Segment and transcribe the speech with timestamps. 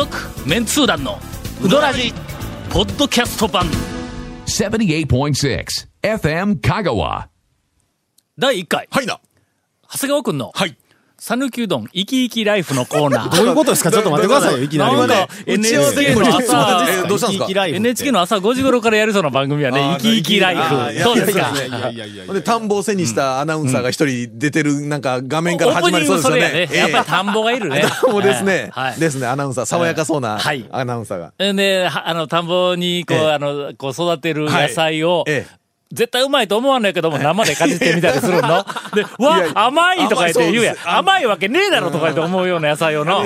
[0.00, 0.16] 続
[0.48, 1.18] メンツー団の
[1.62, 2.14] ウドラジ
[2.70, 3.66] ポッドキャスト版
[4.46, 5.66] 78.6
[6.00, 7.26] FM Kagawa.
[8.38, 9.20] 第1回はいな。
[9.92, 10.74] 長谷川くんのはい。
[11.22, 13.28] 讃岐うどん生き生きライフのコーナー。
[13.36, 13.92] どういうことですか？
[13.92, 14.96] ちょっと待ってくださいよ、いきなり。
[14.96, 17.38] なんか NHK のえ朝どうしたんですか？
[17.38, 17.88] 生き生きライフって。
[17.88, 21.52] NHK の朝5時頃からやるそうな番組はねあー生き生きライフどうですか？
[21.54, 22.68] いやいやいで、田ん。
[22.68, 26.68] ぼを背にしたアナウンサーが一人出てる、なんか画面から始まりそうですよね。
[26.72, 27.84] やっぱり田んぼがいるね。
[28.02, 28.70] 田んぼですね。
[28.72, 29.00] はい。
[29.00, 29.66] ですね、アナウンサー。
[29.66, 30.64] 爽やかそうなはい。
[30.70, 31.32] アナウンサーが。
[31.52, 33.32] で、はあの、田んぼに、こう、ええ。
[33.32, 35.59] あの、こう育てる野菜を、ええ
[35.92, 38.64] 絶対うまいと思わないけども、生でかじってみたりするの。
[38.94, 43.18] で、うわ甘いとか言って言うやん甘いわけねえだろとか言って思うような野菜をの。
[43.18, 43.24] うん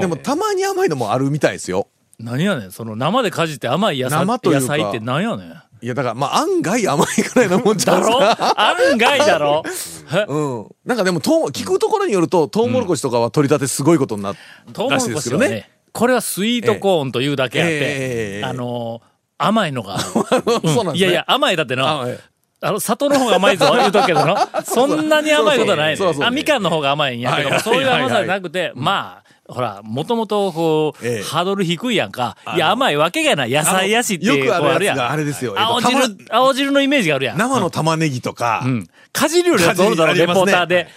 [0.00, 1.88] でも、たまに甘いのもあるみたいですよ。
[2.18, 5.62] 何やねん、その生でかじって甘い野菜野菜って何やねん。
[5.82, 8.54] いや、だから、まあ、案外甘いくらいのもんちゃだろうんですか。
[8.58, 9.62] 案外だろ？
[10.26, 10.66] うん。
[10.86, 14.36] なんかでも、とう聞くところによると、トウモロコシとかは取り立てすごいことになっ
[14.72, 15.68] トウモロらしいですけどね。
[15.92, 19.02] これはスイートコーンというだけあっえええええて、えあの、
[19.38, 19.98] 甘いのが。
[20.00, 20.98] そうなんですね。
[20.98, 22.04] いやいや、甘いだってあな。
[22.06, 22.18] え
[22.62, 24.48] あの、里の方が甘いぞ、言うとくけどな。
[24.64, 32.36] そんなに甘いことはないそうそうそうあ、みかんの方が甘いんやけども、はいそういう甘さじゃなくて、まあ、ほら、もともとこう、ええハードル低いやんか。
[32.54, 33.50] いや、甘いわけがない。
[33.50, 35.54] 野菜やしっていう、よくあるやつがあれですよ。
[35.56, 37.38] えっと青汁、青汁のイメージがあるやん。
[37.38, 38.86] 生の玉ねぎとか、うん。
[39.12, 40.88] かじりよりやつおるだろ、レかじりありますねポーターで。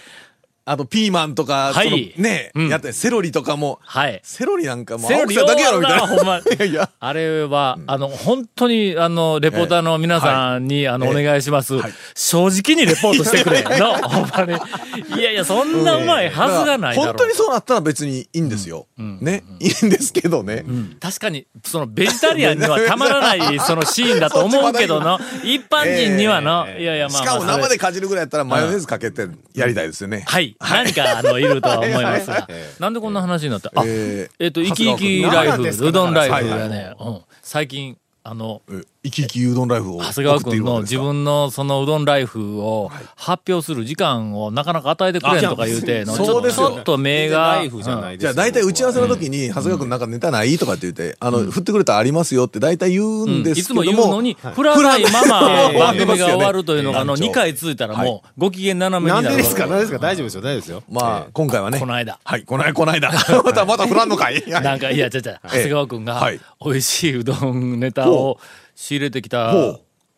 [0.70, 4.20] あとピーマンとか、はいね、うんやって、セロリとかも、はい。
[4.22, 6.06] セロリなんかもうセロリだけやろみたいな。
[6.06, 6.88] ほんま いやいや。
[7.00, 13.62] あれは、あの、本当に、あの、レポーターの皆さんに、あの、お願いします、はい正直にレポートしてくれ。
[13.62, 15.18] の、ほんまに。
[15.18, 18.86] いやいや、そんなうまいはずがないだろ本当にそうなったら別にいいんですよ。
[18.96, 19.42] ね。
[19.58, 20.64] いいんですけどね。
[21.00, 27.34] 確かに、その、ベジタリアンにはたまらない、そのシーンだと思うけどの、 一般人にはの、いやいや、まあまあ。
[27.34, 30.24] しかも生でかじるぐらいやったらマヨネーズかけてやりたいですよね。
[30.26, 30.56] はい。
[30.60, 32.46] 何か、あの、いるとは思いますが。
[32.78, 33.70] なんでこんな話になった？
[33.74, 37.20] あ、えっと、生き生きライフ、うどんライフはいがね、うん。
[37.42, 41.02] 最近、あの、え生き生きうどんライフを長谷川送ってい君の自るわけですか？
[41.04, 46.70] 分のそのうどんライフを発表する時間をなかなか与えてくれんとか言うての、あちょそうですよ。
[46.70, 54.02] ちょっと目が、ライフじゃないですじゃあ大体打ち合わせの時に、長谷川君なんかネタないとかって言って、あの、振ってくれたらありますよって大体言うんですいつもけども。
[54.02, 55.40] 言うのに、振らないまま
[55.78, 59.28] 番組が終わるというのが、あの、団長2回続いたらもう、ご機嫌斜めになる。
[59.28, 59.66] なんでですか？
[59.66, 59.98] なんでですか？
[59.98, 60.82] 大丈夫ですよ、大丈夫ですよ。
[60.90, 61.80] まあ、今回はね。
[61.80, 62.18] この間。
[62.22, 63.10] はい、この間、この間。
[63.42, 64.44] また、また振らんのかい。
[64.46, 68.38] なんか、いや、ちゃちゃ、長谷川君がはい、美味しいうどんネタを
[68.80, 69.52] 仕入れてきた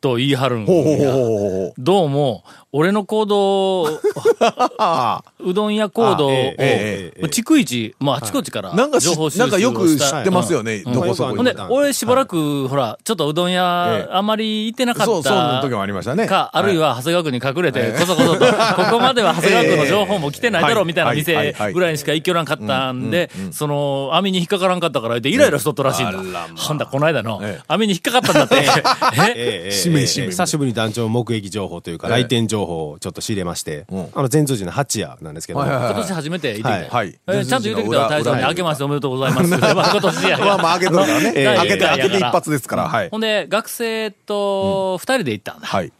[0.00, 1.12] と言い張るんや。
[1.76, 2.44] どうも、
[2.74, 3.86] 俺の行動、
[4.78, 8.74] あ うどん屋行動を、逐一、もうあちこちからあ。
[8.74, 10.82] なんかし情報収集なんかよく知ってますよね。
[10.86, 10.92] うん。
[10.94, 11.36] どこそこに。
[11.36, 14.12] ほんで。、俺しばらく、ほら、ちょっとうどん屋え、え。
[14.12, 16.26] あんまり行ってなかそう、そうのった時もありましたね。
[16.26, 18.38] か、あるいは長谷川君に隠れて、こそこそと、
[18.76, 21.18] ここまでは長谷川君の情報も来てないだろうみたいなはい。
[21.18, 26.48] 店ぐらいにしか行きよらんかったんで、その、網に引っかからんかったから言って、イライラしとったらしいんだ。
[26.56, 28.56] ほんだ、この間のええ、網に引っかかったんだって。
[29.28, 29.34] え？
[29.36, 30.28] ええしめしめ。
[30.28, 36.96] 久しぶりに団長目撃情報というか、来店情報をちょっと仕入れまして、うんあの、全通寺の八夜なんですけども、はいはいはい今年初めて行ってきはいた。
[36.96, 37.20] はい。
[37.26, 39.50] えーちゃんと言ってきたら大将に明けましておめでとうございます。
[39.74, 41.32] まあ今年やまあまあ、開けとるからね。
[41.34, 42.88] ええ開けて、開けて一発ですから。
[42.88, 43.18] はいほ。
[43.18, 45.66] んで、学生と二人で行ったんだ。
[45.66, 45.92] はい。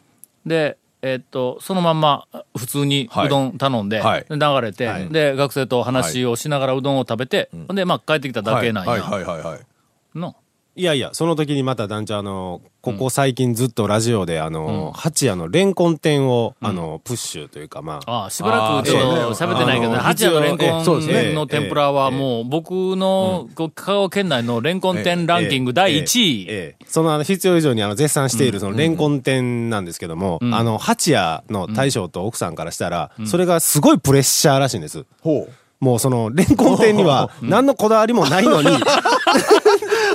[0.47, 8.93] で、えっと、そのまんま、普通にはいうどん頼んで、はい流れて、はいで、学生と話をしながらうどんを食べて、ほんで、まあ、帰ってきただけなんや。
[8.93, 10.19] はいはいはいはい。
[10.19, 10.37] の
[10.75, 26.75] いやいや、その時にまた団長、あの、ここ最近ずっとラジオで、あの、八夜のレンコン店を、あの、プッシュというか、まあ、ああ、しばらくちょっと喋ってないけど八夜のレンコンの天ぷらはもう、僕の、こう香川県内のレンコン店ランキング第1位。
[26.87, 35.05] そのあの必要以上にあの絶賛しているそのレンコン店なんですけども、あの、八夜の大将と奥さんからしたら、それがすごいプレッシャーらしいんです。
[35.21, 35.53] ほう。
[35.83, 38.69] もうその、レンコン店には 何のこだわりもないのに、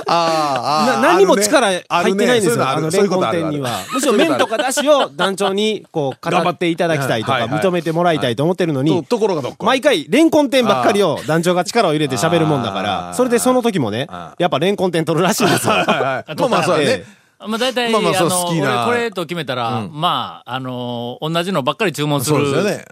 [0.06, 3.80] あ な何にも力入ってないんですよ、ああの、レンコン店には。
[3.92, 9.66] むしろ麺とかだしを団長に、こう、語っていただきたいとか、認めてもらいたいと思ってるのとに、ところがどっか。
[9.66, 13.14] 毎回、レンコン店ばっかりを団長が力を入れて喋るもんだかあら、ー。
[13.14, 15.74] それでその時もねあ、やっぱレンコン店取るらしいんですよ。
[15.74, 17.04] まあまあ、そうやね。
[17.46, 22.38] まあ大体、まあまああの、これと決めたら、まあ、あの、同じのばっかり注文する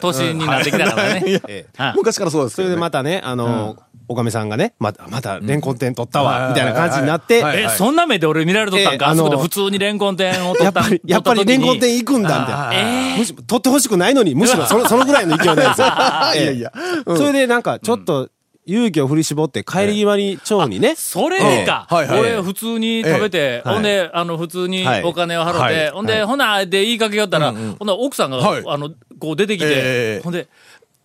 [0.01, 1.67] 年になってきたからね。
[1.97, 2.69] 昔からそうですそれ。
[2.69, 3.77] でまたね、あの、
[4.09, 12.71] おかめさんがね、また、また、レンコン店取ったわ、みたいな感じになって、はいえ、そんな目で俺見られとったんか、ええあそこで普通にレンコン店を取ったやっぱり、レンコン店行くんだ、みたいな。
[12.73, 15.87] えむしろ、取ってほしくないのに、むしろその、そのぐらいの勢いなんですよ。
[16.41, 16.73] いやいや。
[17.05, 18.29] それでなんか、ちょっと、
[18.67, 21.95] 勇気を振り絞って、帰り際に町にね、それでか、ええ。
[21.95, 22.21] はいはい。
[22.21, 23.69] 俺普通に食べて、ええ。
[23.69, 25.05] ほんで、あの、普通にはい。
[25.05, 25.91] お金を払って、はい。
[25.91, 28.65] ほんで、ほな、で言いかけよったら、ほんなら奥さんが、はい。
[28.67, 28.91] あの、
[29.21, 29.73] こう出てきて、え
[30.19, 30.21] え。
[30.23, 30.49] ほんで、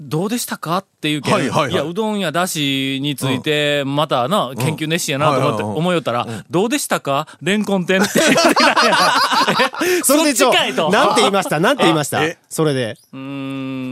[0.03, 1.75] どうでしたかっていうけん、はいはいはい。
[1.75, 7.27] や、うどんやだしについて、またな、研究熱心やなと思って、思いよったら、どうでしたか？
[7.43, 8.19] レンコン店って。
[8.19, 8.95] 言ってたんや。
[9.99, 10.89] えそれでちょそっちかいと。
[10.89, 11.59] なんて言いました？
[11.59, 12.23] なんて言いました？
[12.23, 12.39] え？
[12.49, 12.97] それで。
[13.13, 13.19] うー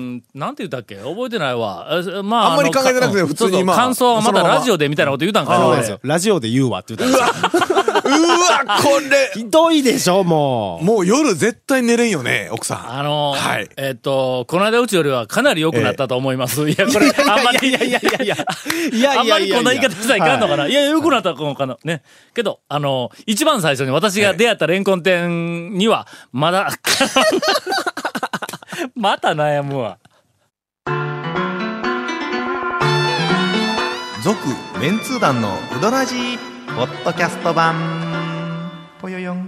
[0.10, 0.96] ん、なんて言ったっけ？
[0.96, 1.88] 覚えてないわ。
[1.90, 6.00] あまあ、あんまり考えてなくての普通にそうそうまあ感想はまたそのままラジオでみたいなこと言うたんかいな。
[6.04, 7.80] ラジオで言うわって言ったんですよ。
[8.02, 10.86] うわ、これ、ひどいでしょ、もう。
[10.86, 12.92] もう夜絶対寝れんよね、奥さん。
[12.92, 16.68] あの、はいえっと、この間うちよりはかなり良くなったと思います。
[16.70, 18.36] いや、これ、あんまり、いやいやいやいや、
[18.94, 20.68] いやあんまりこんな言い方したらいかんのかな。
[20.68, 21.78] い、や、良くなったのかな。
[21.84, 22.02] ね。
[22.34, 26.72] けど、あの、一番最初に私が出会ったレンコン店には、まだ、
[28.96, 29.98] また悩むわ。
[34.24, 34.38] 続
[34.80, 36.38] メンツー団のウドラジー
[36.76, 37.76] ポッドキャスト版。
[39.02, 39.38] ぽよよん。
[39.38, 39.44] わ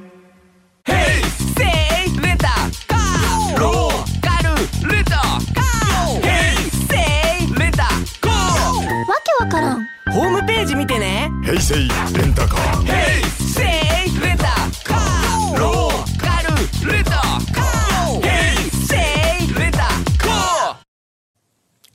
[9.23, 9.85] けわからん。
[10.11, 11.29] ホームページ見てね。
[11.43, 11.83] 平成レ
[12.25, 12.87] ンタカー。
[12.87, 12.93] せ
[13.37, 13.40] い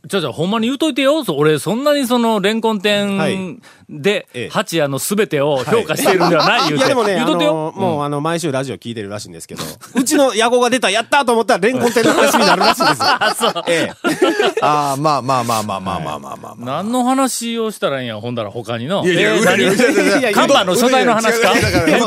[0.08, 1.24] ちょちょ、ほんまに言うといてよ。
[1.24, 6.78] そう俺、そんなにその、レンコンはい店で、ええ八谷のすべてを評価しているんではない、言うて。
[6.78, 7.52] いやでもね、あ言うといてよ。
[7.52, 9.62] のもうあの、毎週ラジオ聞いてるらしいんですけど、
[9.94, 13.06] うちの野号が出た、やったと思ったら、レンコン店の話になるらしいんですよ。
[13.08, 13.64] あ、 そう。
[13.68, 13.92] ええ。
[14.62, 16.54] ああ、まあまあまあまあまあまあまあまあまあ。
[16.82, 19.04] 何の話をしたらいいんや、ほんだら他にの。
[19.04, 21.54] いやいや、いやいやいやいや看板の初代の話か？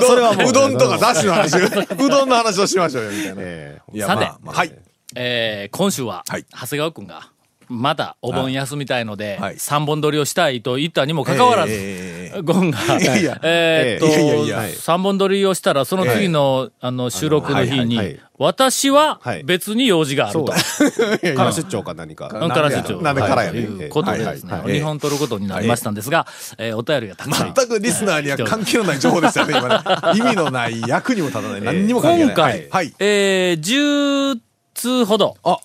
[0.02, 3.36] それはもううどんとかだしの話、 うどんの話をしましょうよ、みたいな。
[3.40, 4.72] えいや、さてまあまあはい。
[5.16, 7.30] えー今週は、はい長谷川くんが、
[7.70, 12.80] まだお盆休みたいので、はい三本撮りをしたいと言ったにもかかわらず、えーゴンが、
[13.44, 20.54] えーっと、いやいやいやはい三本撮りをしたら、その次の、あの、収録の日に、私ははい別に用事があると。
[21.24, 21.34] え。
[21.36, 22.30] から出張か何か。
[22.32, 23.02] うんから出張。
[23.02, 26.26] なんでからやねいうことでですね、はいはい日本撮ることになりましたんですが、
[26.58, 27.54] えーお便りがたくさん。
[27.54, 29.80] 全くリスナーには関係のない情報ですよね、今ね。
[30.16, 32.36] 意味のない、役にも立たない、何にも関係ない。
[32.36, 32.94] 今回、はい。
[33.00, 34.40] えー、10
[34.74, 35.58] 通ほど、あ、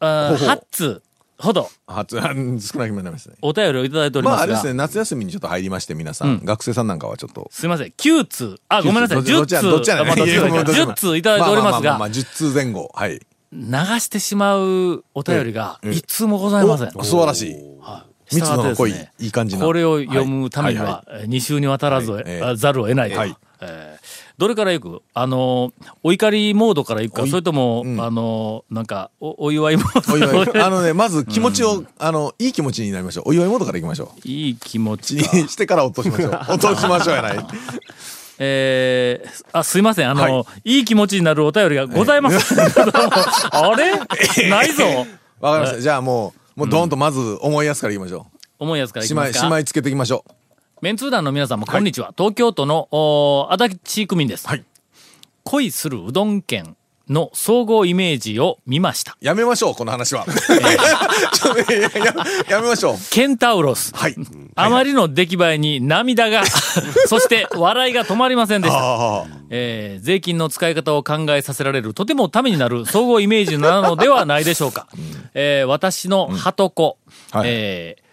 [0.00, 1.02] あほうほう8通
[1.38, 1.68] ほど。
[1.86, 3.36] 初、あ少なくなりましたね。
[3.42, 6.44] お便りをいただいておりますが、まああれですね、夏休みにちょっと入りまして、皆さん。
[6.44, 7.48] 学生さんなんかはちょっと。
[7.50, 10.02] すいません、9通、あ、ごめんなさい、10どっちや通、どっちやね。
[10.02, 10.92] んあまだいやもうどっちも。
[10.92, 11.92] 10通いただいておりますが。
[11.92, 12.90] ああああ、10通前後。
[12.94, 13.20] はい。
[13.52, 13.60] 流
[14.00, 16.90] してしまうお便りが一通もございません。
[16.94, 17.54] お素晴らしい。
[17.80, 18.34] はい。
[18.34, 20.86] 密度の濃いいい感じのこれを読むためにはい。
[20.88, 22.24] は、2週にわたらず、
[22.56, 23.18] ざるを得ないと。
[23.18, 23.36] はい。
[23.60, 25.02] えーどれから行く？
[25.14, 30.58] あのー、お怒りモードから行くか、それとも、うんあのー、なんか、お、お祝いモード？
[30.66, 33.28] あのね、まず気持ちを、あの、いい気持ちになりましょう。
[33.28, 34.28] お祝いモードからいきましょう。
[34.28, 35.12] いい気持ち。
[35.12, 36.30] にしてから落としましょう。
[36.52, 37.46] 落としましょうやない。
[38.40, 40.10] えー、あ、すいません。
[40.10, 42.58] あの、、はいい気持ちになるお便りがございません。
[43.52, 44.48] あれ？
[44.50, 44.84] ないぞ。
[45.40, 45.80] わかりました。
[45.80, 48.26] じゃあもう、もうドーンとまず思いやすからいきましょ
[48.58, 49.38] 重いやつからいきますか？
[49.38, 50.30] しまいつけていきましょう。
[50.82, 52.12] メンツー団の皆さんもこんにちは。
[52.16, 54.46] 東京都の、お足立区民です。
[54.46, 54.64] はい
[55.46, 56.74] 恋するうどん県
[57.06, 59.14] の総合イメージを見ました。
[59.20, 60.24] やめましょう、この話は。
[62.48, 62.96] やめましょう。
[63.10, 63.92] ケンタウロス。
[63.94, 64.14] はい。
[64.54, 66.44] あまりの出来栄えに涙が、
[67.06, 68.78] そして笑いが止まりませんでした。
[68.80, 74.86] あえー税金の使い方を考えさせられるとてもためになる総合イメージなのではないでしょうか。
[75.34, 76.96] えー私のはとこ、
[77.32, 78.03] はいえー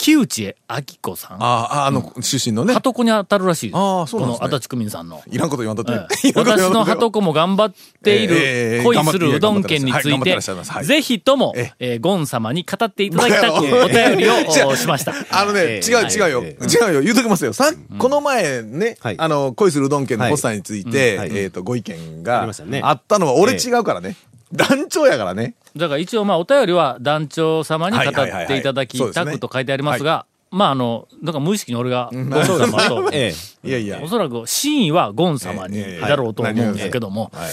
[0.00, 1.42] 木内明子さん。
[1.42, 2.80] ああ、あの、出身のねは。
[2.80, 3.70] とこに当たるらしい。
[3.74, 5.22] ああそうなんですねこの足立区民さんの。
[5.30, 6.32] いらんこと言わんとって。
[6.34, 10.40] 私のはとこも頑張っているえ恋するうどん県につはいて
[10.84, 14.36] ぜひともえ、えーゴン様に語っていただきたく おええ便りを
[14.74, 15.12] しました。
[15.30, 16.42] あのね、ええ違う違うよ。
[16.44, 17.02] え違うよ。
[17.02, 17.52] 言うときますよ。
[17.52, 22.48] さ、この前ねはい、あの、恋するうどん県のポスターについて、はいえっと、ご意見あが
[22.88, 24.16] あったのは、俺ええ違うからね。
[24.52, 25.54] 団長やからね。
[25.76, 34.00] だから一応まあお便りは団長様に語はいはいはいはいっていただきたくと書いてありますが、まああの、なんか無意識に俺がゴンん様と、 えいやいや。
[34.02, 34.08] お。
[34.08, 37.50] そらく真意はゴン様にええだろうと思うんですけども、はい。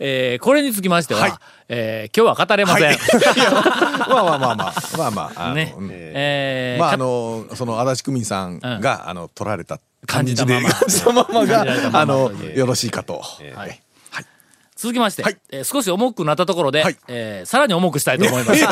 [0.00, 1.32] えーこれにつきましては、はい。
[1.68, 2.96] えー今日は語れません。
[4.08, 4.74] まあまあまあまあ。
[4.96, 5.44] まあまあ。
[5.44, 5.74] あのね。
[5.76, 5.88] うん。
[5.92, 13.20] えーまあ、あかの、その、足立区民さんが、あの、取られた感じで、そのまま感じたが、ままあのよろしいかと。
[13.54, 13.80] はい
[14.78, 15.36] 続きまして、はい。
[15.50, 16.96] えー少し重くなったところで、はい。
[17.08, 18.64] えーさらに重くしたいと思います。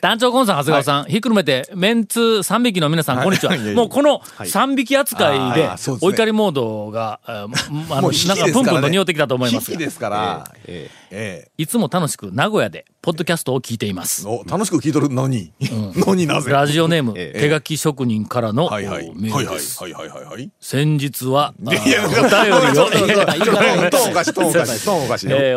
[0.00, 3.56] 団長コンさん、長谷川さん、ひっくるめて、メンツ3匹の皆さん、こんにちは。
[3.74, 5.70] もうこの3匹扱いで
[6.00, 9.72] お怒りモードが、えーあの、なんかプンプンと匂ってきたと思いますが。
[9.74, 10.50] 引きですから。
[10.66, 14.30] えええいつも楽しく名古屋でポッドキャストを聞いていますえ。。
[14.30, 15.52] お、楽しく聞いとるのに？
[15.60, 16.50] のになぜ？
[16.50, 19.10] ラジオネーム、ええ手書き職人からの、はいはい。
[19.14, 19.82] メーはいはいルです。
[19.82, 20.50] はいはいはいはい。
[20.60, 22.86] 先日は、あいや、お便りを、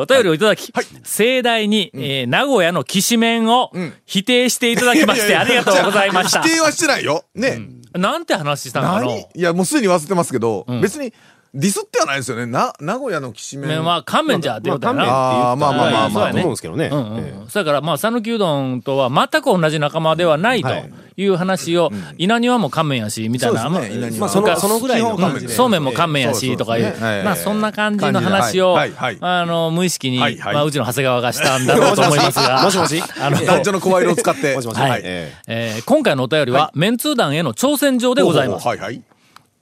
[0.02, 0.72] お便りをいただき、
[1.04, 3.72] 盛大に、えー名古屋のきしめんを
[4.06, 6.50] 否定していただきまして、ありがとうございました否。
[6.52, 7.26] 定はしてないよ。
[7.36, 7.60] ね。
[7.94, 9.20] なんて話したんかの何？
[9.20, 11.12] いや、もうすでに忘れてますけど、別に、
[11.54, 12.46] ディスってはないですよね。
[12.46, 13.70] な、名古屋のきしめん。
[13.70, 15.04] 麺は乾麺じゃってまあ、ことやな。
[15.04, 16.90] あーまあまあまあまあらいいと思うんですけどね。
[16.92, 23.70] うんうんえそれから、まあ、讃岐うどんとは全く同じ仲間ではないとはいいう話を、稲庭も乾麺やし、みたいな。
[23.70, 23.82] ま
[24.28, 25.54] あ、その、そのぐらいの感じで。
[25.54, 28.78] そうめんも乾麺やし、とかいうまあ、そんな感じの話を、
[29.20, 30.28] あの、無意識に、ま
[30.60, 34.54] あ、うちの長谷川がしたんだろうと思いますが、 もしもしあの、男女の声色を使って。
[34.56, 34.80] もしもし。
[34.80, 38.68] はいええー今回のお便りは、メンツー団への挑戦状でございます。
[38.68, 39.02] はいはい。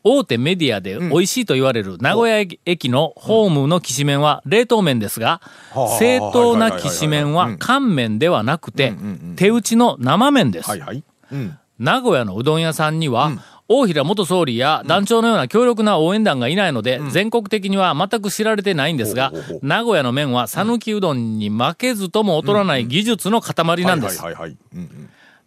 [0.08, 5.42] 大手メディアで美味しいと言われる名古屋駅のホームのきしめんは冷凍麺ですが、
[6.00, 8.94] 正当なきしめんは乾麺ではなくて、
[9.36, 10.70] 手打ちの生麺です。
[11.78, 13.32] 名古屋のうどん屋さんには、
[13.68, 24.24] 大平元総理や団長のような強力な応援団がいないので、全国的には全く知られてないんですが名古屋の麺は讃岐うどんに負けずとも劣らない技術の塊なんです。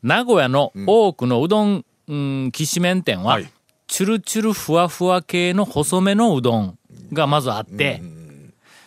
[0.03, 3.51] 名古屋の多くのうどん、うん、きしめん店は、はい
[3.91, 6.79] チュルチュルふわふわ系の細めのうどん
[7.13, 8.01] がまずあって、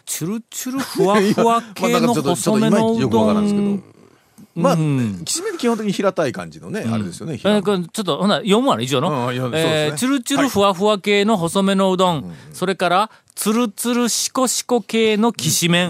[0.05, 3.83] チュルチュルふわふわ系の細めのうどど。
[4.55, 7.38] まあ、うんきしめん基本的に平たい感じのね、あれですよね。
[7.38, 9.33] ちょっと、ほな、読むわね、一応の。
[9.33, 15.88] えーチュルチュルふわふわ系の細めのうどん、それから、ツルツルシコシコ系のきしめん、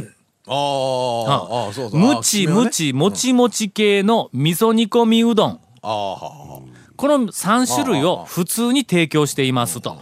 [0.48, 2.00] あーあー、そうそう。
[2.00, 2.88] ムチムチ。
[2.88, 6.60] チもちもち系の味噌煮込みうどん、ああ、
[6.96, 9.98] この3種類を普通に提供していますと。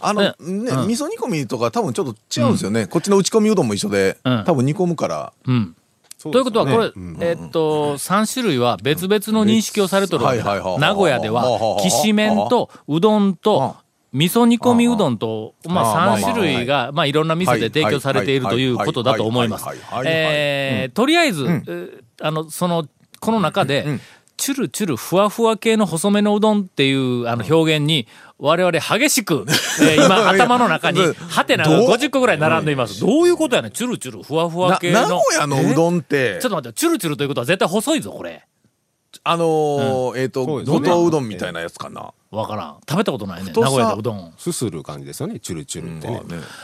[0.00, 0.08] あ。
[0.08, 2.86] あの、ね、味噌煮込みとか多分ちょっと違うんですよね。
[2.86, 4.44] こっちの打ち込みうどんも一緒で、うん。
[4.44, 5.32] 多分煮込むから。
[5.46, 5.76] うん。
[6.18, 13.76] ということは、これ、えっと、3種類は別々の認識をされとるわけだはいはいはい名古屋ではは、きしめんとうどんと、
[14.12, 16.32] 味噌煮込みうどんと、まあ3あーまあまあ。
[16.32, 19.64] 種類が、まあいろんな店で提供されているということだと思います。
[19.66, 19.72] と
[21.06, 22.86] りあえず、えーあの、その、
[23.20, 24.00] この中で、
[24.36, 28.06] チュルチュルふわふわ系の細めのうどんっていうあの表現に、
[28.38, 29.46] 我々激しく、
[29.80, 33.00] えー今 頭の中に、ハテナがどう？50個ぐらい並んでいます。
[33.00, 35.00] どういうことやねんチュルチュルふわふわな系の。
[35.00, 38.44] 名古屋のうどんってちょっ、と待って、チュルチュルということは絶対細いぞ、これ。
[39.24, 42.12] あのー、えっと、そうですね五島うどんみたいなやつかな。
[42.30, 42.76] わからん。
[42.88, 43.50] 食べたことないね。
[43.50, 44.34] 太さ名古屋でうどん。
[44.36, 46.20] すする感じですよね、チュルチュルってね。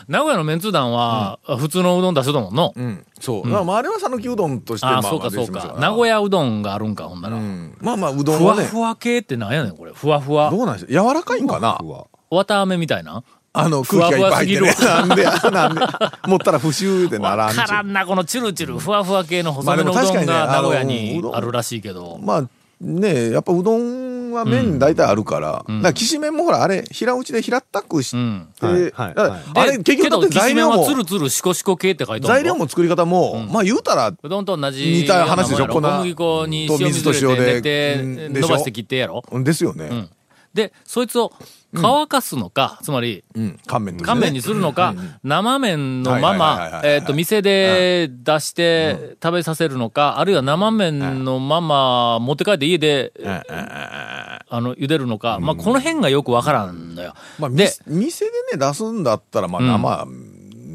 [0.08, 2.72] 名古屋のメンツ団は、普通のうどん出すともんの。
[2.74, 3.06] うん。
[3.20, 3.42] そう。
[3.44, 5.76] だからまああれは讃岐うどんとして、まああ、あまあそうかそうか。
[5.78, 7.36] 名古屋うどんがあるんか、ほんなら。
[7.36, 7.76] うん。
[7.80, 9.92] まあまあ、うどんふわはね、ふわ系ってなんやねん、これ。
[9.92, 10.58] ふわふわど。
[10.58, 11.78] うなんでしょう柔らかいんかな？
[11.82, 13.22] うわわたあめみたいな。
[13.54, 14.72] あの、空気がいっぱい入ってね。
[14.72, 14.84] ふ。
[14.86, 15.06] わ。
[15.06, 15.80] なんで、なんで、
[16.26, 17.64] 持ったら不臭でならんちゅう。
[17.66, 22.18] からんな、このチュルチュル、ふわふわ系の細めのうまあでも確かにねどんが名古屋あのにあるらしいけど。
[22.22, 22.44] まあ
[22.80, 28.48] ねやっぱうどんは麺大体あるから、だからきしめんもほらあれ平打ちで平たくして、うん。
[28.58, 35.66] はいはいだからはいあれで結局だって材料もはツルツルシコシコ系って書いてある材料も作り方も、まあ言うたらうどんと同じ似た話でしょ。
[35.66, 38.48] ようなもんやろ小麦粉に塩水と塩でうんでしょ。
[38.48, 39.22] 伸ばして切ってやろ。
[39.30, 40.10] ですよね、ん
[40.54, 41.32] でそいつを
[41.74, 43.58] 乾かすのか、つまりうん。
[43.66, 57.14] 乾麺乾麺にするのか、生麺のままえっと、店で出して食べさせるのか、あるいは生麺のまま持って帰って家で、あの、茹でるのか、まあ、この辺がよくわからんのよ。
[57.38, 60.06] まあ、でで店でね出すんだったらまあ生、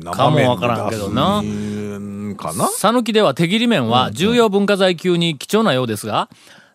[0.03, 1.43] 生かも麺わからんけどな。
[2.37, 2.67] かな。
[2.67, 6.29] 讃岐では手切り麺は重要文化財級に貴重なようですが、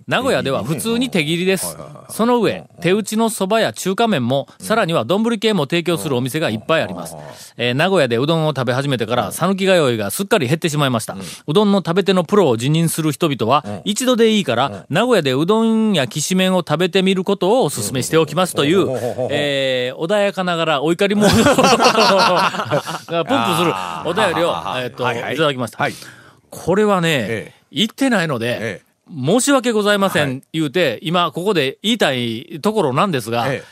[0.07, 1.77] 名古屋では普通に手切りです。
[2.11, 7.17] その上、手打ちの蕎麦や中華麺も、さらには丼系も提供するお店がいっぱいあります。
[7.57, 11.17] えー名古屋でうどんを食べ始めてから、讃岐通いがすっかり減ってしまいました。
[11.47, 18.89] うどんの食べ手のプロを辞任する人々は、一度でいいから、名古屋でうどんやきしめんを食べてみることをお勧めしておきますという、
[19.31, 23.73] えー穏やかながらお怒りモードがプンプンする
[24.07, 25.79] お便りを、えっと、はいただきました。
[25.79, 25.95] はい
[26.51, 33.65] これはね、え言ってないので、え申し訳ございません、言うて、今ここで言いたいところなんですが、ええ。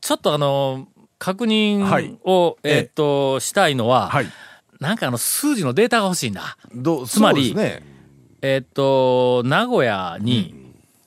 [0.00, 2.16] ちょっとあの、確認はい。
[2.24, 4.26] を、えええっと、したいのは、はい。
[4.80, 6.56] なんかあの、数字のデータが欲しいんだ。
[7.06, 7.82] つまりね。
[8.40, 10.54] えっと、名古屋に、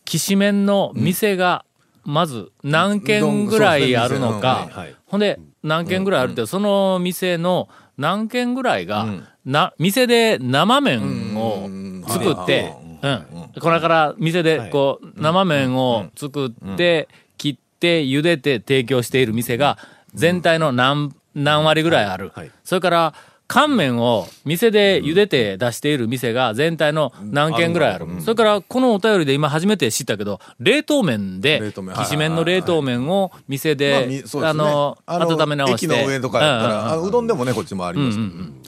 [0.04, 1.64] きしめんの店が、
[2.04, 4.70] まず何軒ぐらいあるのか、
[5.06, 9.08] ほんで、何軒ぐらいあるって、その店の何軒ぐらいが、
[9.46, 11.70] な、店で生麺を
[12.10, 13.62] 作って、うん。
[13.62, 19.78] これから店で、こう、生麺を作って、切って、茹でて提供している店が、
[20.14, 22.32] 全体の何、何割ぐらいある。
[22.36, 22.52] はい。
[22.64, 23.14] それから、
[23.54, 28.08] 乾麺を店で茹でて出している店が全体の何軒ぐらいある。
[28.22, 31.96] それから、このお便りで今初めて知ったけど、冷凍麺で冷凍、麺。
[31.98, 35.94] きしめんの冷凍麺を店で、あの、温め直して。
[35.94, 38.18] 駅の上とかやったら、うどんでもね、こっちもあります。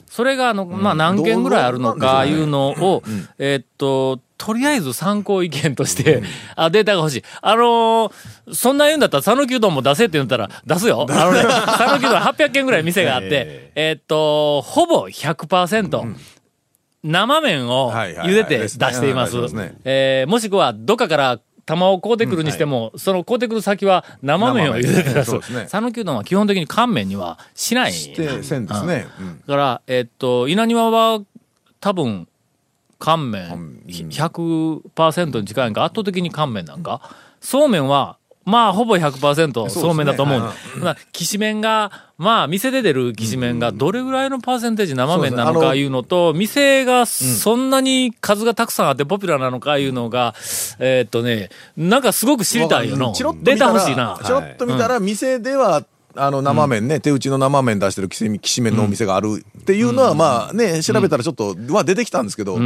[0.06, 3.02] それが、あの、まあ、何件ぐらいあるのか、いうのを、
[3.38, 6.22] えーっと、とりあえず参考意見として、
[6.56, 7.22] あ、データが欲しい。
[7.42, 8.12] あのー
[8.54, 11.06] そんな言うんだったら、讃岐うどんも出せって言ったら、出すよ。
[11.08, 16.14] あのね、讃岐うどん800件ぐらい店があって、 えーっと、ほぼ100%、
[17.02, 19.36] 生麺をはいはいはい茹でて出しています。
[19.84, 25.66] えーもしくは、どっかから、玉を買うてくるにしても、その買うてくる先は生麺を茹でて出す そうですね。
[25.68, 27.92] 讃岐うどんは基本的に乾麺にはしない。
[27.92, 29.06] して、せんですね。
[29.18, 31.20] うんだから、えっと、稲庭は
[31.80, 32.28] 多分、
[32.98, 33.46] 乾麺。
[33.48, 37.00] 乾ひ100%に近いんか、圧倒的に乾麺なんか、
[37.40, 40.40] そうめんは、まあ、ほぼ100%そうめんだと思う。
[40.40, 50.34] そうまあ、きしめんが、まあ、店で出るきしめんがどれぐらいのパーセンテージ生麺なのかいうのと、店がそんなに数がたくさんあってポピュラーなのかいうのが、
[50.78, 53.14] えーっとね、なんかすごく知りたいよの。
[53.80, 54.20] しいな。
[54.22, 55.82] ちょろっと見たら、店では、
[56.16, 62.58] あの、生麺ね、手打ちの生麺出してるきしきしめんのお店があるっていうのは、まあね、調べたらちょっと、は出てきたんですけど、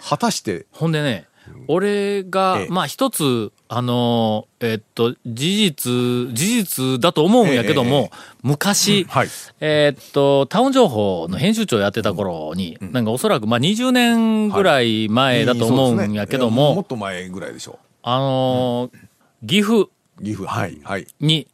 [0.00, 1.26] 果たして、ほんでね、
[1.68, 2.68] 俺が、ええ。
[2.70, 8.10] まあ一つ、あのーえっと、事実、事実だと思うんやけども、
[8.42, 9.28] 昔、はい。
[9.60, 18.98] えっと、タウン情報の編集長やってた頃に、なんかおそらく、まあ20年ぐらい前だと思うんやけども、もっと前ぐらいでしょあのー
[19.46, 19.90] 岐阜う。
[20.22, 21.06] 岐阜、はい、はい。
[21.20, 21.46] に、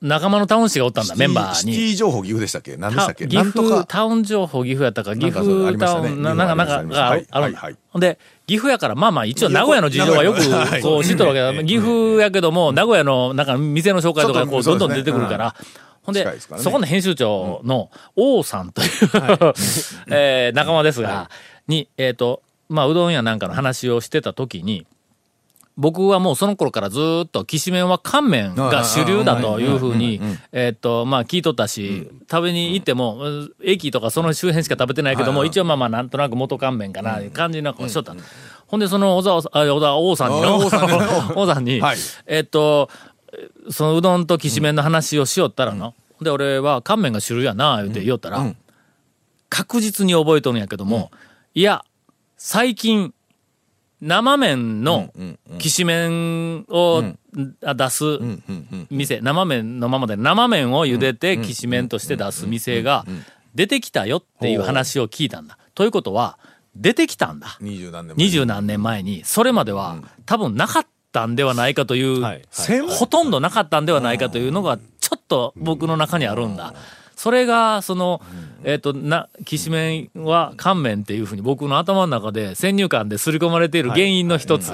[0.00, 1.76] 仲間のタウン氏がおったんだ、メンバーシテに。
[1.78, 2.76] ィ情報岐阜でしたっけ？
[2.76, 3.26] 何でしたっけ？
[3.26, 3.84] 岐阜、か。
[3.88, 10.38] タウン情報岐阜やったか、岐阜タウン、ななんか、なんか、あるあるはいはいほんで、岐阜やから、まあまあ、一応名古屋の事情はよく
[10.82, 11.50] こう知っとるわけだ。
[11.50, 15.54] ええ岐阜やけども、名古屋の、なんか、店の紹介とか、こう、どんどん出てくるから。
[16.02, 16.24] ほんで
[16.58, 18.88] そこの編集長の王さんという、
[20.12, 21.30] えー仲間ですが、
[21.66, 24.86] に、えっと、まあ、うどん屋なんかの話をしてた時に、
[25.76, 30.20] 僕はもうその頃からずーっと、きしめんは乾麺が主流だというふうに、
[30.52, 38.14] えーっと、まあ聞いとったし、食べに行っても、うん駅とかその周辺しか食べてないけども、一応まあまあなんとなく元乾麺かな、感じのこうしとった。
[38.66, 40.70] ほんで、その小沢小沢王さんに王
[41.46, 41.80] さんに
[42.26, 42.88] えーっと、
[43.70, 48.44] そのうどんときしめんの話をしよったらの、で、俺は乾麺が主流やな、言うて言おったら、
[49.48, 51.10] 確実に覚えとるんやけども、
[51.54, 51.84] いや、
[52.36, 53.13] 最近、
[54.04, 55.12] 生麺の
[55.58, 57.02] きしめんを
[57.64, 58.04] あ出す
[58.90, 63.06] 店、生麺のままで生麺を茹でてきしめんとして出す店が
[63.54, 65.58] 出てきたよっていう話を聞いたんだ。
[65.74, 66.38] ということは、
[66.76, 67.56] 出てきたんだ。
[67.60, 71.36] 二十何年二十何年前に、それまでは多分なかったん。
[71.36, 76.74] ではないかという、はい専ほとんどなかったんではないかというのが、ちょっと僕の中にあるんだ。
[77.16, 78.20] それが、その、
[78.64, 84.72] えっ、と、な、きしめんは乾麺っていうふうに僕の頭の中で先入観で刷り込まれている原因の一つ。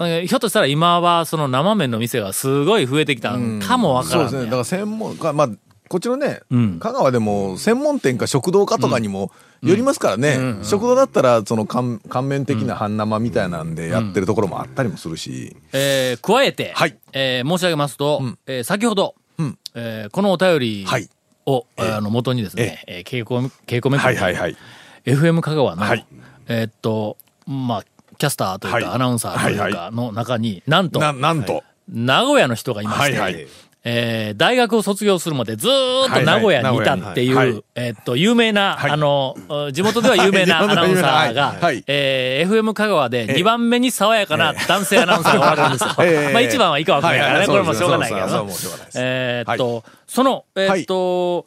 [0.00, 4.50] えひょっとしたら今はその生麺の店がすごい増えてきたんかもわからんねそうですね。
[4.50, 5.48] だから専門家、まあ、
[5.88, 6.78] こっちのね、ん。
[6.78, 16.96] 香川でも専門店か食堂かとかにもよりますからね、食堂だったらその乾乾麺的な半生みたいなんでやってるところもあったりもするし、えー加えて、はい。
[17.12, 19.14] えー申し上げますと、えー先ほど、
[19.74, 21.08] えーこのお便りはい
[21.48, 24.56] を、あの元にですね、えー、稽古稽古目はいはいはい。
[25.04, 26.06] FM 香川の、はい。
[26.48, 27.84] えーっと、まあ、
[28.18, 28.84] キャスターというか、はい。
[28.84, 33.46] アナウンサーというはいかの中に、なんと、ななんと、名古屋の人がいまして、はいはい
[33.84, 38.90] えー大学を卒業するまでずーっと名古屋にいたっていう、えーっと、有名な、はい。
[38.90, 39.36] あの、
[39.72, 41.60] 地元では有名なはいアナウンサーが、はい。
[41.60, 41.84] はい。
[41.86, 45.90] えー FM 香川で2番目に爽やかな男性アナウンサーがおられるんですよ。
[46.04, 46.32] ええ。
[46.32, 48.48] まあ一番はいいかわかんないからね、これもしょうがないけど
[48.96, 51.46] えーっと、その、えーっと、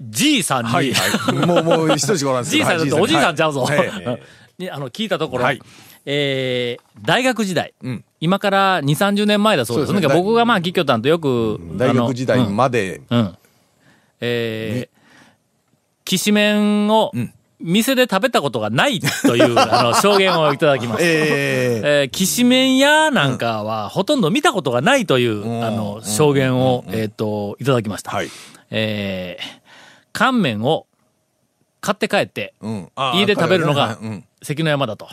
[0.00, 0.92] じいさんに、はい。
[0.92, 1.46] はい。
[1.46, 3.68] もうもう一人しかおらんじいさんだとおじいさんちゃうぞ。
[4.58, 5.60] にあの聞いたところ、はい。
[6.06, 9.92] えー大学時代、ん今から2、30年前だそうです。
[9.92, 10.06] ですね。
[10.06, 13.18] なんか僕がまあ、企業団とよく、大学時代まで、うん。
[13.18, 13.38] うん。
[14.20, 17.12] えー、きしめんを、
[17.58, 21.04] 店で食べたことがないという、 あの、証言をいただきました。
[21.04, 25.64] ええー、きしめん屋なんかは、ほとんど見たことがないという、ん。
[25.64, 28.10] あの、証言を、えっ、と、いただきました。
[28.10, 28.28] ーはい。
[28.70, 29.60] えー、
[30.12, 30.86] 乾麺を
[31.80, 32.52] 買って帰って、
[33.14, 33.98] 家で食べるのが
[34.42, 35.06] 関の山だと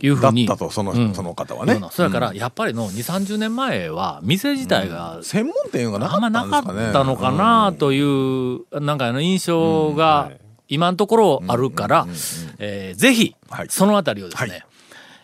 [0.00, 0.44] いうふだうに。
[0.44, 1.14] ったとその,、うん。
[1.14, 1.80] その方はね。
[1.90, 10.30] それから、やっぱりの2、30年前は、店自体が専門店がなかあんまったなんかったのかなという、なんかあの印象が
[10.68, 12.06] 今のところあるから、
[12.58, 14.66] えーぜひはい、そのあたりをですね、はい。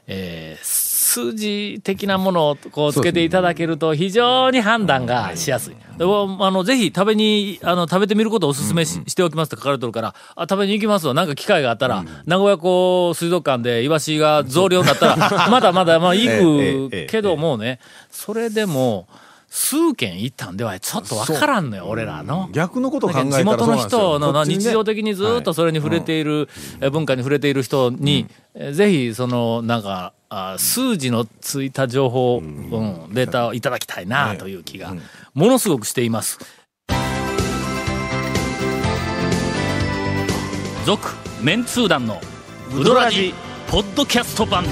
[0.09, 0.80] えー
[1.11, 5.77] 数字的なものをこうつけていただけると非常に判断がしやすい。
[5.99, 11.14] あの、ぜひ食べに、あの、食べてみることをお勧めし,、しておきますって書かれてるから、あ、食べに行きますわ。
[11.14, 19.09] なんか機会があったら、名古屋港水族館でイワシが増量になったら、 まだまだ、まあ、行くけどもね、それでも、
[19.53, 22.49] 数件行ったんではちょっとわからんのよ、俺らの。
[22.53, 26.49] 逆のこと考え地元の人の日常的にずっとそれに触れている、
[26.81, 33.13] え文化に触れている人に、えぜひそのなんかあ数字のついた情報、うん。
[33.13, 34.95] データをいただきたいなという気が
[35.35, 36.39] ものすごくしています。
[40.87, 41.09] 続
[41.43, 42.21] メンツー団の
[42.73, 43.35] ウドラジ
[43.69, 44.65] ポッドキャスト版。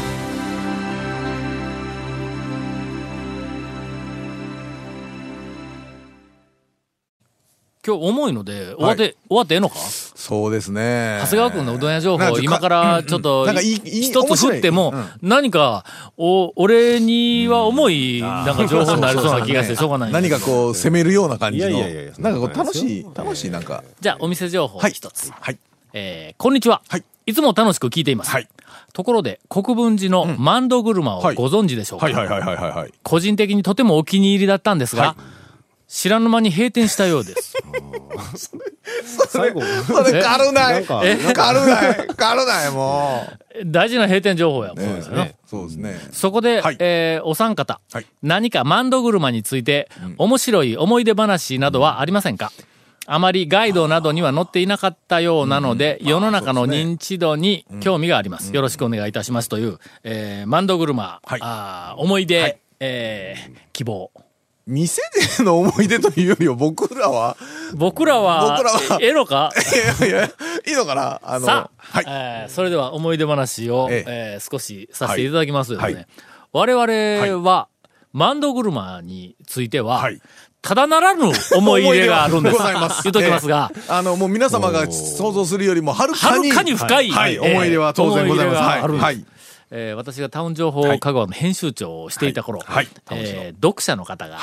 [7.88, 9.76] 今日重いので終わって、終わってええのか？
[9.78, 11.20] そうですね。
[11.22, 15.86] 長谷川君のうどん屋情報、今からちょっとなんかいいいい一つ振っても面、何か、
[16.18, 20.12] お、俺には重い、なんか情報になりそうな気がしてしょうがない。
[20.12, 21.70] 何かこう攻めるような感じの。
[21.70, 23.82] いやいやいやなんかこう楽しい楽しいなんか。
[24.02, 25.32] じゃあ、お店情報はい一つ。
[25.32, 25.58] はい。
[25.94, 26.82] えーこんにちは。
[26.88, 27.04] はい。
[27.24, 28.30] いつも楽しく聞いています。
[28.30, 28.48] はい。
[28.92, 31.36] ところで、国分寺のマンド車をはい。
[31.36, 32.92] ご存知でしょうか、はいはいはいはいはいはい。
[33.02, 35.37] 個人的にとてもお気に入りだったんですが、はい
[35.88, 37.54] 知らぬ間に閉店したようです。
[39.28, 39.62] 最後。
[39.62, 40.84] それ軽ない。
[41.66, 42.06] ない。
[42.16, 43.26] 軽ないも
[43.64, 45.98] 大事な閉店情報やもそうですねそうですね。
[46.12, 46.76] そこで、はい。
[46.78, 48.06] えーお三方、はい。
[48.22, 52.52] 何かマンド車について、面白い思い出話などはありませんか、
[53.06, 58.54] あまりガイドなどには載っていなかったようなので、世の中の認知度に興味があります。
[58.54, 61.20] よろしくお願いいたしますという、えーマンド車、
[61.96, 62.58] 思い出、はい。
[62.80, 64.10] えー希望。
[64.68, 65.00] 店
[65.38, 67.36] での思い出というよりは僕らは
[67.74, 68.98] 僕らは、僕らは。
[69.00, 69.50] えええのか？
[70.04, 71.20] いやいやいいのかな？
[71.24, 72.04] あのさあ、はい。
[72.06, 74.38] えーそれでは思い出話を、ええ。
[74.40, 76.06] ー少しさせていただきますとですね、はい。
[76.76, 77.68] 我々は、
[78.12, 80.20] マンド車については、はい。
[80.60, 82.56] ただならぬ思い入れがあるんです。
[82.58, 83.02] ございます。
[83.04, 83.82] 言っときますが、ええ。
[83.88, 87.34] あのもう皆様が想像するよりもはるかにはるかに深い、はい。
[87.36, 88.58] えー思い出は当然ございます。
[88.58, 89.24] はい
[89.70, 92.88] えー私がタウン情報香川の編集長をしていた頃、はい。
[93.22, 94.38] えー読者の方が、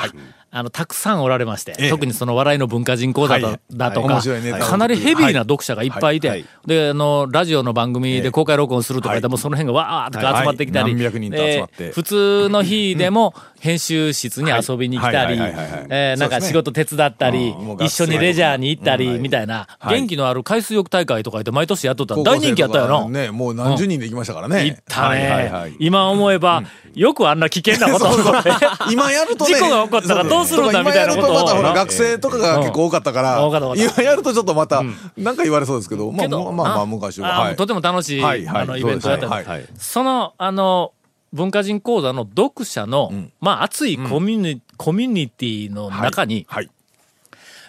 [0.50, 1.90] あのたくさんおられまして、ええ。
[1.90, 4.22] 特にその笑いの文化人講座だ,、とか、
[4.60, 6.44] かなりヘビーな読者がいっぱいいて、はい。
[6.66, 19.98] であのラジオの番組で公開録音するとか言ったら、もうその辺がわーっと集まってきたり、普通の日でも編集室に遊びに来たりなんか仕事手伝ったり、一緒生にレジャーに行ったり、みたいな、はい。
[19.98, 23.08] 元気のある海水浴大会とか言って毎年やっとったら大人気やったよな。
[23.08, 24.64] ねもう何十人で行きましたからね。
[24.64, 26.62] 行ったね、今思えば、
[26.94, 28.16] よくあんな危険なことを
[28.90, 33.40] 今やるとね事故が起こったらどうするんだみたいなことをまたほら学生とかが結構多かったから、
[33.76, 34.82] 今やるとちょっとまた
[35.16, 39.48] なんか言われそうですけど、まあまあまあな昔は、とても楽しい、あのイベントやったんです。
[39.48, 39.68] はいはい。
[39.78, 40.92] その、あの、
[41.32, 46.70] 文化人講座の読者の、まあ、熱いコミュニ,、コミュニティの中に、はい。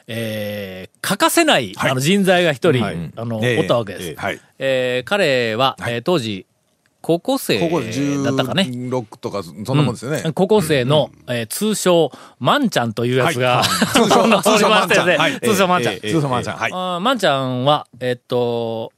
[0.08, 1.92] えー欠かせない、はい。
[1.92, 3.12] あの人材が一人、はい。
[3.16, 3.60] あの、ええ。
[3.60, 4.22] おったわけです。
[4.60, 5.04] ええ。
[5.04, 6.46] 彼は、えー当時、
[7.02, 7.92] 高校生ここで
[8.24, 8.64] だったかね。
[8.64, 15.40] 16とかそんなもんですよね、高校生の、えー通称、マンちゃんというやつが、 通称おりましたよね通称マンちゃんはい。
[15.40, 15.94] 通称マンちゃん。
[15.94, 16.58] ええ通称マンちゃん。
[16.58, 16.72] はい。
[16.74, 18.92] あーマンちゃんは、えっと、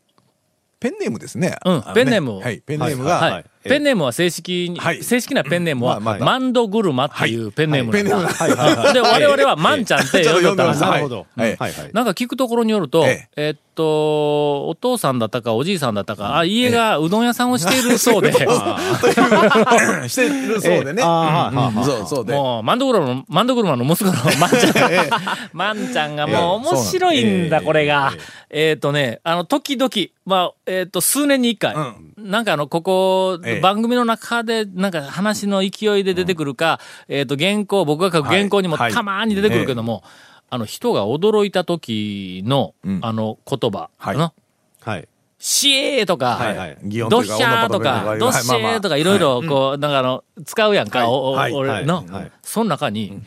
[0.79, 1.57] ペンネームですね。
[1.65, 1.75] うん。
[1.79, 1.83] ね。
[1.93, 2.37] ペンネーム。
[2.37, 3.31] をはい、ペンネームが、はい。
[3.31, 5.03] はいペンネームは正式に、はい。
[5.03, 6.25] 正式なペンネームは、まあまあ。
[6.25, 8.15] マンドグルマっていうペンネームなんだ。
[8.15, 8.83] はいペンネーム。
[8.83, 11.25] が で、我々はマンちゃんって呼んでたんですなるほど。
[11.35, 11.89] はいはいはい。
[11.93, 13.49] なんか聞くところによると、ええ。
[13.51, 21.01] っと、お父さんだったかおじいさんだったか、あ家がうどん屋さんをしているそうで、 してるそうでね。
[21.01, 22.33] そうそうで。
[22.33, 25.09] もう、マンドグルマの、マンドグルマの息子のマンちゃん。
[25.53, 28.11] マンちゃんがもう面白いんだ、これが。
[28.49, 29.89] えっとね、あの、時々、
[30.25, 31.75] まあ、えっと、数年に一回、
[32.17, 38.93] なんかあの、ここええ、番組の中で、なんか話の勢いで出てくるか、えっと、原稿、僕が書く原稿にもはい。
[38.93, 40.03] たまーに出てくるけども、
[40.49, 42.99] あの、人が驚いた時の、ん。
[43.01, 44.15] あの、言葉、はい。
[44.15, 44.33] あの
[44.81, 45.07] はい。
[45.41, 46.77] シエーとか、はいはい。
[46.83, 49.03] 擬音ドッヒャーとか、ドッシェーとかい。
[49.03, 52.05] ろいろ、こう、なんかあの、使うやんか、俺の。
[52.41, 53.21] その中に、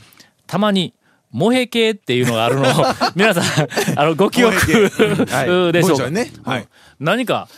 [0.47, 0.95] たまに、
[1.31, 2.63] モヘ系っていうのがあるの。
[2.63, 2.67] を、
[3.15, 5.73] 皆さん、あの、ご記憶はい。
[5.73, 6.11] でしょうか？
[7.01, 7.49] 何か、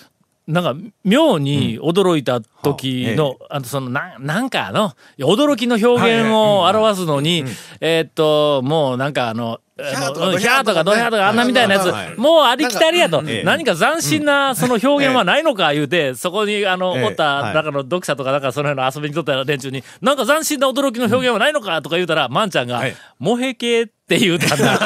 [0.47, 7.45] なんか、妙に驚いた時の、あの、その、な、なんかあの、驚きの表現を表すのに、
[7.81, 13.25] えーっと、もうなんかあの、ヒャーとかドヒャーとかあんなみたいなやはいつ、もうありきたりやと。
[13.27, 17.05] ええ何か斬新なその表現はないのか言うて、そこにあの、ええ。
[17.07, 17.55] おったはい。
[17.55, 24.79] 中の読者とかなんかその辺の遊びにとった連中に、なんか斬新な驚きの表現はないのかとか言うたら、マンちゃんがはい、モヘ系って言うたんだ。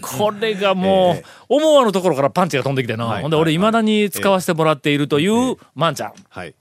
[0.00, 3.06] これがもう、思わぬところからパンチが飛んできてな。
[3.20, 6.12] ほんで俺未だに使わせてもらっているというマンちゃん。
[6.28, 6.54] はい。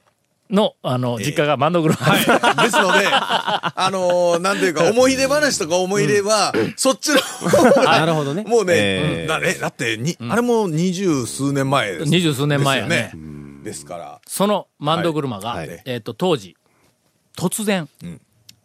[0.50, 1.94] の、あの、実家が万能車。
[1.94, 2.20] はい。
[2.64, 8.44] ですので、あのーなんていうか、 思い出話とか思い出は、そっちの方なるほどね。
[8.48, 12.06] もうね、えーだえだってに、あれも二十数年前です。
[12.06, 13.64] 二十数年前やねですよね。
[13.64, 14.22] ですから。
[14.26, 16.56] その万能車が、はいはいえっ、と、当時、
[17.38, 17.88] 突然、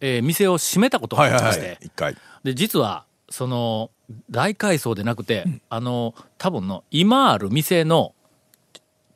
[0.00, 1.86] えー店を閉めたことがはいはいはありまして、い。
[1.88, 2.16] 一回。
[2.44, 3.90] で、実は、その、
[4.30, 8.14] 大改装でなくて、あの、多分の、今ある店の、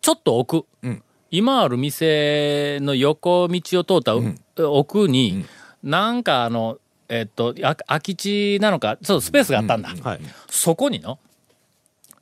[0.00, 1.02] ちょっと奥、うん。
[1.30, 5.44] 今ある店の横道を通ったう、奥に、
[5.84, 6.78] なんかあの、
[7.08, 9.90] えっと、あ空き地なのか、ちょっとスペースがあったんだ。
[10.02, 10.20] はい。
[10.50, 11.20] そこにの、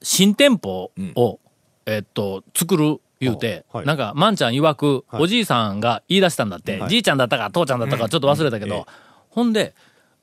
[0.02, 1.40] 新店舗を、
[1.86, 3.86] えっと、作る言うて、はい。
[3.86, 5.22] なんか、まんちゃん曰く、はい。
[5.22, 6.90] おじいさんが言い出したんだって、はい。
[6.90, 8.84] じいちゃんだったか父ちゃんだったかちょっと忘れたけど、ええ。
[9.30, 9.74] ほんで、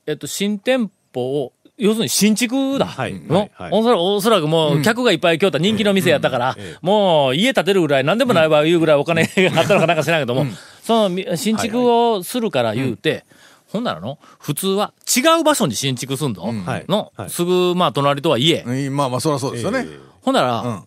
[0.05, 2.86] えっと、新店舗を、要するに新築だ。
[2.86, 3.13] はい。
[3.13, 3.51] のはい。
[3.55, 3.71] はい。
[3.71, 10.45] おそらく、おそらくもう、客がいっぱい来よった人気の店やったから、もう、家建てるぐらい、何でもないわ、いうぐらいお金があったのかなんか知らんけども、
[10.83, 13.25] そのみ、新築をするから言うて、
[13.67, 16.86] ほんならの、普通は違う場所に新築すんの、はい。
[16.88, 17.29] の、はい。
[17.31, 18.95] すぐ、まあ、隣とはいえ、うん。
[18.95, 19.88] まあまあ、そりゃそうですよね。
[20.21, 20.83] ほんなら、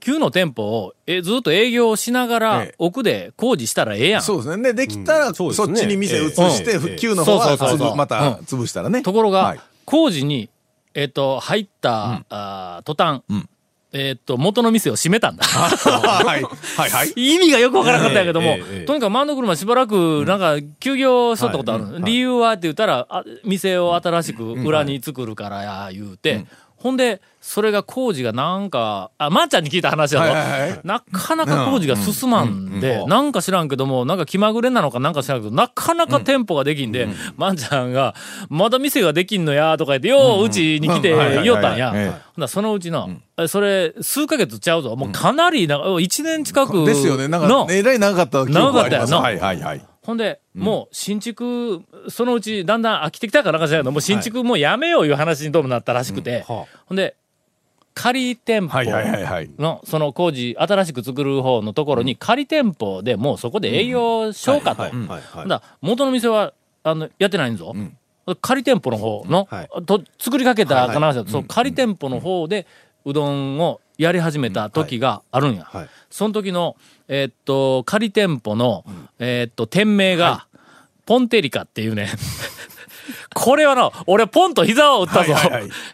[0.00, 2.74] 旧の店舗をえずっと営業しながらええ。
[2.78, 4.22] 奥で工事したらええやん。
[4.22, 4.62] そうですね。
[4.72, 7.88] で、できたら、そっちに店移して、旧の方はそうそうそうそう。
[7.88, 9.02] つぶまた潰したらね。
[9.02, 10.48] ところが、はい工事に、
[10.94, 13.48] えっ、と、入った、あー途端、ん。
[13.96, 15.44] えっ、と、元の店を閉めたんだ。
[15.44, 16.42] はい。
[16.42, 17.12] はいはい。
[17.14, 21.84] 意味がよくわからなかったんやけども、とにかく万能車しばらく、なんか、休業しとったことある。
[22.00, 26.44] 理由はって言ったら、あ店を新しく裏に作るからや、言うて、
[26.84, 30.30] ほんで、それが工事がなんか、あ、まー、ちゃんに聞いた話やぞ。
[30.30, 38.14] はいはいはいなかなか工事が進まんで、なんか知らんけども、なんか気まぐれなのかなんか知らんけど、なかなか店舗ができんで、まんちゃんが、
[38.50, 41.90] まだ店ができんのや、とか言って、よう、うちに来て言おったんや。
[41.94, 44.94] ええほんならそのうちの、えそれ、数ヶ月ちゃうぞ。
[44.94, 46.84] もうかなりな、一年近くの。
[46.84, 47.28] ですよね。
[47.28, 48.44] なんか、えらい長かった。
[48.44, 49.80] 長かったはいはいはい。
[50.04, 57.16] ほんで、もう新築、そのうちだんだん飽きてきたからなんか知らんけど、もう新築もうやめよういう話にどうもなったらしくて、はほんで、
[57.94, 58.82] 仮店舗。
[59.58, 64.82] の、その工事、新しく作る方のところに仮店舗でもうそこで営業しようかと。
[64.82, 64.92] だ
[65.48, 67.74] ら元の店は、あの、やってないんぞ。
[68.42, 69.84] 仮店舗の方の、はい。
[69.86, 72.66] と作りかけたかな、そう仮店舗の方で
[73.06, 75.64] うどんをやり始めた時があるんや。
[75.64, 75.88] はい。
[76.10, 76.76] その時の、
[77.08, 78.84] えーっと、仮店舗の、
[79.18, 80.46] えーっと、店名が、
[81.06, 82.08] ポンテリカっていうね。
[83.34, 85.34] これはな、俺ポンと膝を打ったぞ。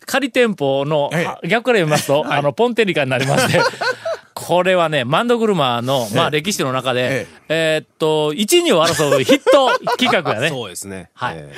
[0.06, 1.10] 仮店舗の、
[1.42, 3.60] 逆から読みますと、あの、ポンテリカになりまして、
[4.46, 10.48] これはね、マンド車の、まあ、歴史の中で、えーっと、1、2を争うヒット企画やね。
[10.50, 11.10] そうですね。
[11.14, 11.34] はい。
[11.36, 11.54] え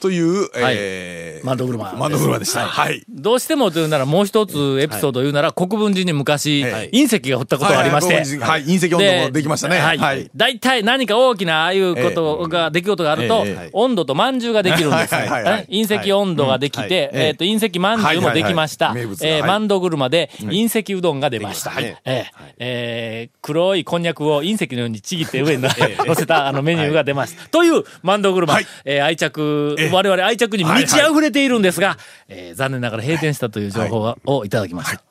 [0.00, 2.66] という、えーマンド車ですマンド車でした。
[2.66, 3.04] はい。
[3.08, 6.90] どうしてもというなら、もう一つエピソードを言うなら、国分寺に昔、はい。
[6.90, 9.78] 隕石が降ったことがありまして、はい、隕石温度もできましたね。
[9.78, 9.98] はい。
[9.98, 10.30] はい。
[10.34, 15.14] 大体何か大きなああいうことが、出来事があるとええ、温度と饅頭ができるんです。
[15.14, 18.90] はいはいはい隕石温度ができて、えっと、隕石饅頭もできました。
[18.90, 19.04] はいはいはい。
[19.04, 19.26] 名物が。
[19.26, 19.38] はい。
[19.38, 21.72] えーマンド車で隕石うどんが出ました。
[21.74, 25.62] できましたえーえー黒いこんにゃくを隕石のようにちぎって上に
[26.06, 27.48] 乗せたあのメニューが出ました。
[27.48, 34.48] というマンド車はい、えー愛着え、我々愛着に満ちはいはい溢れているんですが、えー残念ながら閉店したという情報をい。
[34.48, 35.02] ただきました。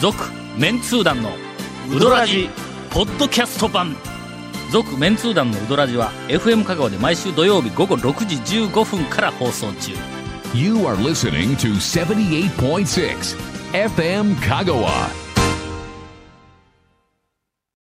[0.00, 0.16] 続、
[0.56, 1.32] メンツー団の
[1.94, 2.48] ウドラジ
[2.90, 3.96] ポッドキャスト版。
[4.70, 9.92] 続メンツー団のウドラジは FM 香川で毎週土曜日午後6時15分から放送中。
[10.54, 13.36] You are listening to 78.6
[13.72, 15.29] FM Kagawa.